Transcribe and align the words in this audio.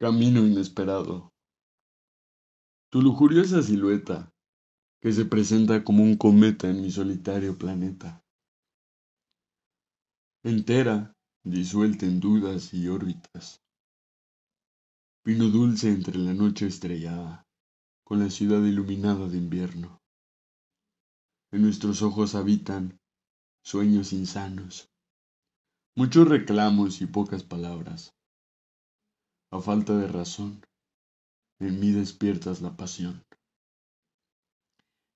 Camino 0.00 0.46
inesperado. 0.46 1.32
Tu 2.92 3.02
lujuriosa 3.02 3.64
silueta, 3.64 4.32
que 5.02 5.12
se 5.12 5.24
presenta 5.24 5.82
como 5.82 6.04
un 6.04 6.16
cometa 6.16 6.70
en 6.70 6.82
mi 6.82 6.92
solitario 6.92 7.58
planeta. 7.58 8.22
Entera, 10.44 11.16
disuelta 11.42 12.06
en 12.06 12.20
dudas 12.20 12.72
y 12.72 12.86
órbitas. 12.86 13.60
Vino 15.24 15.48
dulce 15.48 15.88
entre 15.88 16.16
la 16.16 16.32
noche 16.32 16.68
estrellada, 16.68 17.44
con 18.04 18.20
la 18.20 18.30
ciudad 18.30 18.62
iluminada 18.62 19.26
de 19.26 19.36
invierno. 19.36 19.98
En 21.50 21.62
nuestros 21.62 22.02
ojos 22.02 22.36
habitan 22.36 23.00
sueños 23.64 24.12
insanos, 24.12 24.92
muchos 25.96 26.28
reclamos 26.28 27.00
y 27.00 27.06
pocas 27.06 27.42
palabras 27.42 28.14
a 29.58 29.60
falta 29.60 29.96
de 29.96 30.06
razón, 30.06 30.64
en 31.58 31.80
mí 31.80 31.90
despiertas 31.90 32.62
la 32.62 32.76
pasión. 32.76 33.24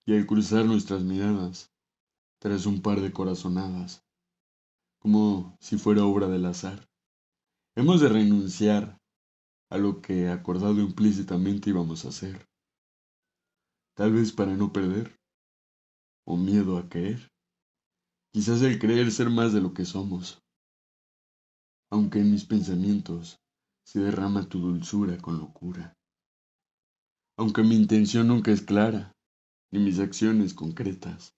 Y 0.05 0.16
al 0.16 0.27
cruzar 0.27 0.64
nuestras 0.64 1.02
miradas, 1.05 1.70
tras 2.41 2.66
un 2.66 2.83
par 2.83 3.00
de 3.00 3.12
corazonadas, 3.12 4.05
como 4.98 5.56
si 5.60 5.78
fuera 5.78 6.05
obra 6.05 6.27
del 6.27 6.45
azar, 6.47 6.88
hemos 7.77 8.00
de 8.00 8.09
renunciar 8.09 8.98
a 9.70 9.78
lo 9.78 10.02
que 10.02 10.28
acordado 10.28 10.80
implícitamente 10.80 11.70
íbamos 11.70 12.05
a 12.05 12.09
hacer. 12.09 12.48
Tal 13.95 14.12
vez 14.12 14.33
para 14.33 14.56
no 14.56 14.72
perder, 14.72 15.20
o 16.27 16.36
miedo 16.36 16.78
a 16.78 16.88
caer, 16.88 17.30
quizás 18.33 18.62
el 18.62 18.80
creer 18.80 19.12
ser 19.12 19.30
más 19.30 19.52
de 19.52 19.61
lo 19.61 19.72
que 19.72 19.84
somos, 19.84 20.42
aunque 21.92 22.19
en 22.19 22.33
mis 22.33 22.45
pensamientos 22.45 23.38
se 23.84 24.00
derrama 24.00 24.48
tu 24.48 24.60
dulzura 24.60 25.18
con 25.18 25.38
locura. 25.38 25.95
Aunque 27.38 27.62
mi 27.62 27.77
intención 27.77 28.28
nunca 28.28 28.50
es 28.50 28.62
clara, 28.62 29.12
ni 29.72 29.80
mis 29.80 29.98
acciones 29.98 30.55
concretas. 30.55 31.34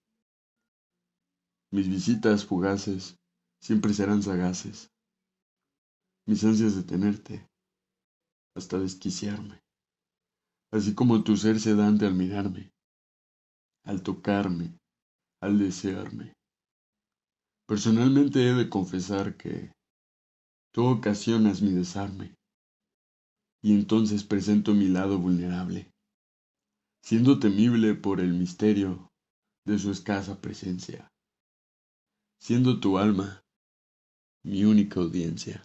Mis 1.73 1.89
visitas 1.89 2.45
fugaces 2.45 3.17
siempre 3.61 3.95
serán 3.95 4.23
sagaces. 4.23 4.91
Mis 6.27 6.45
ansias 6.45 6.77
de 6.77 6.83
tenerte, 6.83 7.47
hasta 8.57 8.79
desquiciarme. 8.79 9.61
Así 10.73 10.95
como 10.95 11.23
tu 11.23 11.37
ser 11.37 11.61
sedante 11.61 12.07
al 12.07 12.15
mirarme, 12.15 12.73
al 13.85 14.03
tocarme, 14.03 14.79
al 15.41 15.59
desearme. 15.59 16.33
Personalmente 17.67 18.47
he 18.47 18.53
de 18.53 18.69
confesar 18.69 19.37
que 19.37 19.73
Tú 20.75 20.87
ocasionas 20.87 21.63
mi 21.63 21.71
desarme, 21.71 22.35
y 23.63 23.75
entonces 23.75 24.25
presento 24.25 24.75
mi 24.75 24.89
lado 24.89 25.21
vulnerable, 25.21 25.93
siendo 27.01 27.39
temible 27.39 27.95
por 27.95 28.21
el 28.21 28.35
misterio 28.35 29.13
de 29.65 29.79
su 29.79 29.93
escasa 29.93 30.41
presencia, 30.41 31.13
siendo 32.41 32.81
tu 32.81 32.99
alma 32.99 33.45
mi 34.45 34.65
única 34.65 34.99
audiencia. 34.99 35.65